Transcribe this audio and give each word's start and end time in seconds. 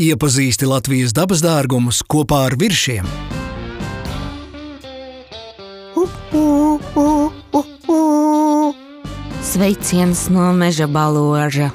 Iepazīsti 0.00 0.64
Latvijas 0.64 1.12
dabas 1.12 1.42
dārgumus 1.44 1.98
kopā 2.08 2.46
ar 2.46 2.54
viršiem. 2.56 3.04
Sveiciens 9.44 10.30
no 10.32 10.48
meža 10.56 10.88
baloža. 10.88 11.68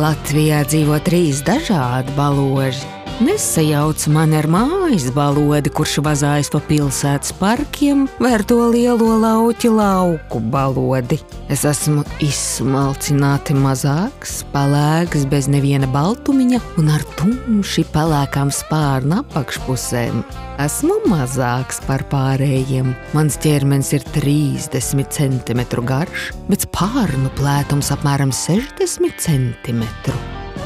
Latvijā 0.00 0.62
dzīvo 0.64 0.96
trīs 1.04 1.44
dažādi 1.44 2.16
baloži. 2.16 2.97
Nesajauc 3.18 4.04
man 4.14 4.30
ar 4.38 4.46
mājas 4.46 5.08
balodi, 5.10 5.72
kurš 5.74 5.96
vazājas 6.06 6.52
pa 6.54 6.60
pilsētas 6.68 7.32
parkiem, 7.40 8.04
vai 8.22 8.30
ar 8.36 8.44
to 8.46 8.60
lielo 8.70 9.16
lauķu 9.18 9.72
lauku 9.74 10.38
balodi. 10.54 11.18
Es 11.50 11.64
esmu 11.66 12.04
izsmalcināti 12.22 13.58
mazāks, 13.58 14.38
palēks, 14.54 15.26
bez 15.34 15.50
neviena 15.50 15.90
baltumiņa 15.90 16.62
un 16.78 16.94
ar 16.94 17.02
tumši 17.18 17.88
pelēkām 17.90 18.54
spārnu 18.54 19.18
apakšpusēm. 19.24 20.22
Esmu 20.62 21.02
mazāks 21.10 21.82
par 21.90 22.06
pārējiem. 22.14 22.94
Mans 23.18 23.42
ķermenis 23.42 23.96
ir 23.98 24.06
30 24.14 25.10
cm 25.18 25.66
garš, 25.90 26.30
bet 26.46 26.70
spārnu 26.70 27.34
plētums 27.34 27.90
apmēram 27.98 28.30
60 28.46 29.24
cm 29.26 29.88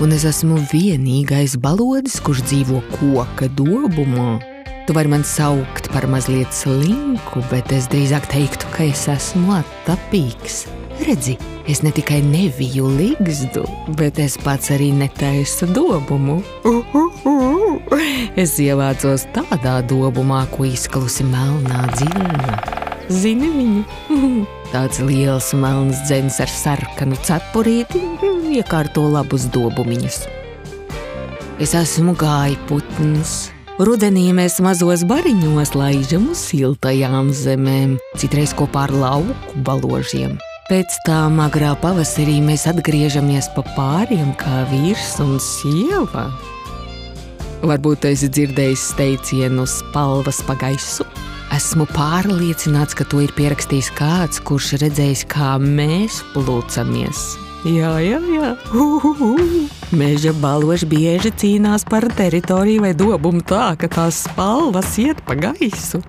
un 0.01 0.13
es 0.17 0.25
esmu 0.29 0.61
vienīgais 0.71 1.59
balodis, 1.61 2.21
kurš 2.25 2.45
dzīvo 2.49 2.81
koka 2.95 3.49
dobumā. 3.59 4.41
Tu 4.87 4.95
vari 4.97 5.11
mani 5.13 5.27
saukt 5.29 5.91
par 5.93 6.09
mazliet 6.11 6.55
slinku, 6.57 7.43
bet 7.53 7.71
es 7.75 7.87
drīzāk 7.93 8.27
teiktu, 8.33 8.71
ka 8.75 8.87
es 8.89 9.05
esmu 9.13 9.53
attapīgs. 9.61 10.65
Redzi, 11.07 11.37
es 11.71 11.83
ne 11.83 11.93
tikai 11.95 12.21
neviju 12.25 12.91
ligzdu, 12.99 13.65
bet 13.99 14.19
es 14.23 14.37
pats 14.43 14.73
arī 14.75 14.91
netaisu 14.97 15.71
dobumu. 15.75 16.41
Uh, 16.65 16.95
uh, 16.95 17.27
uh. 17.27 17.99
Es 18.37 18.59
ievācos 18.63 19.27
tādā 19.35 19.81
dobumā, 19.87 20.45
ko 20.55 20.67
izklusi 20.69 21.27
melnā 21.31 21.87
dzīve. 21.97 22.82
Zini 23.11 23.49
viņu? 23.55 24.45
Tāds 24.73 25.01
liels 25.03 25.51
melns 25.59 26.05
dzens 26.07 26.39
ar 26.43 26.51
sarkanu 26.51 27.19
cepurīti 27.27 28.01
iekārto 28.53 29.05
labus 29.11 29.49
dobumiņus. 29.53 30.23
Es 31.63 31.75
esmu 31.79 32.15
gājputns. 32.19 33.51
Rudenī 33.83 34.29
mēs 34.37 34.59
mazos 34.63 35.03
bariņos 35.09 35.75
laižam 35.75 36.29
uz 36.33 36.41
siltajām 36.51 37.33
zemēm, 37.35 37.97
citreiz 38.21 38.53
kopā 38.57 38.87
ar 38.87 38.95
lauku 38.95 39.63
baložiem. 39.67 40.37
Pēc 40.69 40.95
tam 41.07 41.41
agrā 41.43 41.73
pavasarī 41.83 42.39
mēs 42.45 42.69
atgriežamies 42.71 43.51
pa 43.57 43.65
pāriem 43.77 44.31
kā 44.41 44.63
vīrs 44.71 45.17
un 45.25 45.37
sieva. 45.43 46.29
Varbūt 47.63 48.09
esi 48.09 48.27
dzirdējis 48.27 48.89
teicienu 48.99 49.63
spalvas 49.71 50.41
pa 50.49 50.57
gaisu. 50.59 51.07
Esmu 51.55 51.85
pārliecināts, 51.93 52.97
ka 52.99 53.07
to 53.07 53.21
ir 53.23 53.31
pierakstījis 53.37 53.91
kāds, 53.95 54.41
kurš 54.43 54.73
redzējis, 54.83 55.23
kā 55.31 55.53
mēs 55.63 56.23
plūcamies. 56.33 57.21
Jā, 57.63 57.93
jā, 58.03 58.19
jā. 58.35 58.49
Uhuhu. 58.75 59.37
Meža 59.95 60.33
baloši 60.43 60.89
bieži 60.91 61.31
cīnās 61.39 61.87
par 61.87 62.09
teritoriju 62.19 62.83
vai 62.83 62.91
dobumu 62.99 63.45
tā, 63.47 63.77
ka 63.79 63.87
tās 63.87 64.25
spalvas 64.27 64.97
iet 64.99 65.23
pa 65.29 65.39
gaisu. 65.39 66.03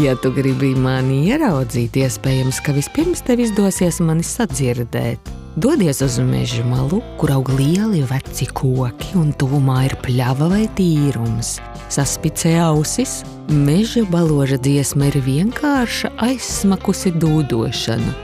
Ja 0.00 0.16
tu 0.16 0.32
gribi 0.32 0.72
mani 0.72 1.26
ieraudzīt, 1.28 2.00
iespējams, 2.00 2.62
ka 2.64 2.72
vispirms 2.72 3.20
tev 3.26 3.44
izdosies 3.44 4.00
mani 4.00 4.24
sadzirdēt. 4.24 5.41
Dodies 5.56 6.00
uz 6.00 6.18
meža 6.18 6.64
malu, 6.64 7.02
kur 7.20 7.30
aug 7.34 7.50
lieli 7.52 8.00
veci 8.08 8.46
koki 8.48 9.18
un 9.20 9.34
tuvumā 9.36 9.82
ir 9.84 9.94
pļava 10.00 10.48
vai 10.48 10.62
tīrums. 10.78 11.58
Saspicē 11.92 12.54
ausis, 12.70 13.18
meža 13.52 14.06
baloža 14.08 14.56
dziesma 14.56 15.10
ir 15.12 15.20
vienkārša 15.26 16.14
aizsmakusi 16.24 17.12
dūdošana. 17.20 18.16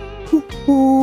Ooh. 0.68 0.98